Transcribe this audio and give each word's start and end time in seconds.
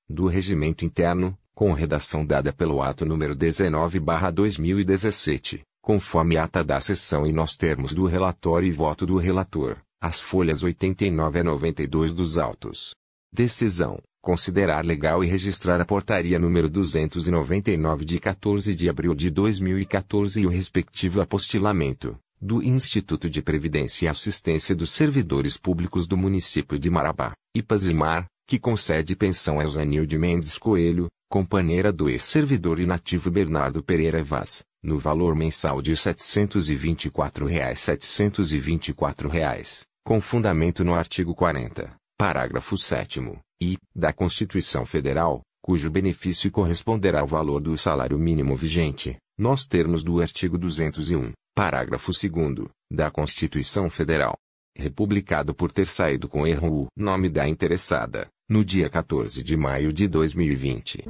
do 0.08 0.27
Regimento 0.27 0.86
Interno, 0.86 1.38
com 1.54 1.74
redação 1.74 2.25
dada 2.25 2.54
pelo 2.54 2.82
ato 2.82 3.06
número 3.06 3.36
19/2017, 3.36 5.63
conforme 5.82 6.38
ata 6.38 6.63
da 6.63 6.80
sessão 6.80 7.27
e 7.27 7.34
nos 7.34 7.58
termos 7.58 7.94
do 7.94 8.06
relatório 8.06 8.70
e 8.70 8.72
voto 8.72 9.06
do 9.06 9.18
relator, 9.18 9.80
as 10.01 10.22
folhas 10.22 10.63
89 10.63 11.39
a 11.39 11.44
92 11.44 12.13
dos 12.13 12.38
autos. 12.38 12.96
Decisão: 13.34 14.00
considerar 14.27 14.86
legal 14.86 15.24
e 15.24 15.27
registrar 15.27 15.79
a 15.79 15.86
portaria 15.86 16.38
número 16.38 16.69
299 16.69 18.03
de 18.03 18.19
14 18.19 18.75
de 18.75 18.89
abril 18.89 19.15
de 19.15 19.29
2014 19.29 20.41
e 20.41 20.46
o 20.46 20.50
respectivo 20.50 21.22
apostilamento 21.22 22.13
do 22.41 22.62
Instituto 22.62 23.29
de 23.29 23.41
Previdência 23.41 24.03
e 24.03 24.10
Assistência 24.10 24.75
dos 24.75 24.91
Servidores 24.91 25.55
Públicos 25.55 26.05
do 26.05 26.17
Município 26.17 26.77
de 26.77 26.89
Marabá, 26.89 27.31
Ipazimar, 27.55 28.25
que 28.46 28.60
concede 28.60 29.15
pensão 29.15 29.62
a 29.62 29.63
Eusanilde 29.63 30.17
Mendes 30.17 30.57
Coelho, 30.57 31.07
companheira 31.29 31.89
do 31.89 32.10
ex-servidor 32.10 32.81
inativo 32.81 33.31
Bernardo 33.31 33.81
Pereira 33.81 34.22
Vaz, 34.25 34.62
no 34.84 35.00
valor 35.00 35.36
mensal 35.36 35.81
de 35.81 35.93
724,00 35.93 37.46
reais, 37.46 37.79
724 37.79 39.29
reais, 39.29 39.84
com 40.03 40.19
fundamento 40.19 40.84
no 40.84 40.93
artigo 40.93 41.34
40, 41.34 41.96
parágrafo 42.17 42.75
7 42.75 43.21
e, 43.62 43.77
da 43.95 44.12
Constituição 44.12 44.86
Federal, 44.86 45.41
cujo 45.62 45.91
benefício 45.91 46.50
corresponderá 46.50 47.21
ao 47.21 47.27
valor 47.27 47.62
do 47.62 47.77
salário 47.77 48.17
mínimo 48.17 48.55
vigente, 48.55 49.17
nos 49.38 49.67
termos 49.67 50.03
do 50.03 50.19
artigo 50.19 50.57
201, 50.57 51.31
Parágrafo 51.55 52.12
2 52.12 52.69
da 52.91 53.12
Constituição 53.12 53.89
Federal. 53.89 54.36
Republicado 54.75 55.53
por 55.53 55.71
ter 55.71 55.88
saído 55.88 56.27
com 56.27 56.45
erro 56.45 56.83
o 56.83 56.88
nome 56.95 57.29
da 57.29 57.47
interessada, 57.47 58.27
no 58.50 58.65
dia 58.65 58.89
14 58.89 59.43
de 59.43 59.55
maio 59.55 59.93
de 59.93 60.07
2020. 60.07 61.03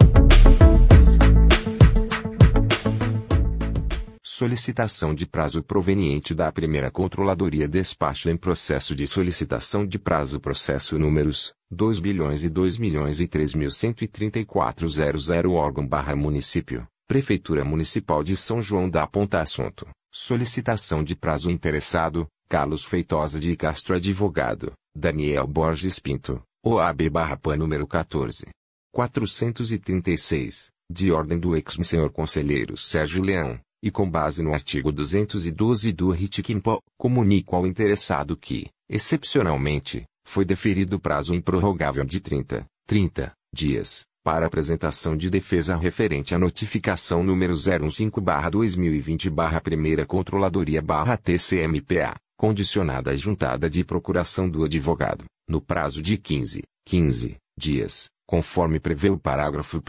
Solicitação 4.36 5.14
de 5.14 5.28
prazo 5.28 5.62
proveniente 5.62 6.34
da 6.34 6.50
primeira 6.50 6.90
controladoria 6.90 7.68
despacho 7.68 8.28
em 8.28 8.36
processo 8.36 8.92
de 8.92 9.06
solicitação 9.06 9.86
de 9.86 9.96
prazo 9.96 10.40
processo 10.40 10.98
números 10.98 11.54
2 11.70 12.00
bilhões 12.00 12.42
e 12.42 12.48
2 12.48 12.76
milhões 12.76 13.20
e 13.20 13.28
3.134.00 13.28 15.52
órgão 15.52 15.86
barra 15.86 16.16
município, 16.16 16.84
Prefeitura 17.06 17.64
Municipal 17.64 18.24
de 18.24 18.36
São 18.36 18.60
João 18.60 18.90
da 18.90 19.06
Ponta 19.06 19.38
Assunto, 19.38 19.86
solicitação 20.12 21.04
de 21.04 21.14
prazo 21.14 21.48
interessado, 21.48 22.26
Carlos 22.48 22.84
Feitosa 22.84 23.38
de 23.38 23.54
Castro 23.54 23.94
Advogado, 23.94 24.72
Daniel 24.92 25.46
Borges 25.46 26.00
Pinto, 26.00 26.42
OAB 26.66 27.08
barra 27.08 27.36
PAN 27.36 27.58
número 27.58 27.86
14. 27.86 28.48
436, 28.90 30.72
de 30.90 31.12
ordem 31.12 31.38
do 31.38 31.54
ex-senhor 31.54 32.10
conselheiro 32.10 32.76
Sérgio 32.76 33.22
Leão, 33.22 33.60
e 33.84 33.90
com 33.90 34.10
base 34.10 34.42
no 34.42 34.54
artigo 34.54 34.90
212 34.90 35.92
do 35.92 36.10
RIT-QUIMPO, 36.10 36.80
comunico 36.96 37.54
ao 37.54 37.66
interessado 37.66 38.34
que, 38.34 38.70
excepcionalmente, 38.88 40.04
foi 40.26 40.42
deferido 40.42 40.98
prazo 40.98 41.34
improrrogável 41.34 42.02
de 42.02 42.18
30, 42.18 42.64
30 42.86 43.34
dias, 43.54 44.06
para 44.24 44.46
apresentação 44.46 45.14
de 45.14 45.28
defesa 45.28 45.76
referente 45.76 46.34
à 46.34 46.38
notificação 46.38 47.22
número 47.22 47.52
015-2020-Primeira 47.52 50.06
Controladoria-TCMPA, 50.06 52.14
condicionada 52.38 53.10
à 53.10 53.16
juntada 53.16 53.68
de 53.68 53.84
procuração 53.84 54.48
do 54.48 54.64
advogado, 54.64 55.26
no 55.46 55.60
prazo 55.60 56.00
de 56.00 56.16
15, 56.16 56.62
15 56.86 57.36
dias, 57.54 58.06
conforme 58.26 58.80
prevê 58.80 59.10
o 59.10 59.18
parágrafo 59.18 59.76
1 59.76 59.82